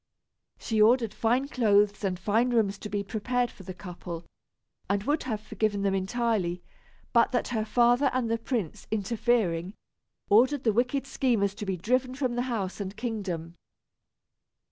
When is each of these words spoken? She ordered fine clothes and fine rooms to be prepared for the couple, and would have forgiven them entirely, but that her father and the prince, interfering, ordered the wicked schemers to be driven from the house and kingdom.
She 0.57 0.81
ordered 0.81 1.13
fine 1.13 1.47
clothes 1.47 2.03
and 2.03 2.17
fine 2.17 2.49
rooms 2.49 2.79
to 2.79 2.89
be 2.89 3.03
prepared 3.03 3.51
for 3.51 3.61
the 3.61 3.73
couple, 3.75 4.25
and 4.89 5.03
would 5.03 5.21
have 5.25 5.39
forgiven 5.39 5.83
them 5.83 5.93
entirely, 5.93 6.63
but 7.13 7.31
that 7.33 7.49
her 7.49 7.63
father 7.65 8.09
and 8.11 8.27
the 8.27 8.39
prince, 8.39 8.87
interfering, 8.89 9.75
ordered 10.27 10.63
the 10.63 10.73
wicked 10.73 11.05
schemers 11.05 11.53
to 11.53 11.67
be 11.67 11.77
driven 11.77 12.15
from 12.15 12.35
the 12.35 12.41
house 12.49 12.79
and 12.81 12.97
kingdom. 12.97 13.53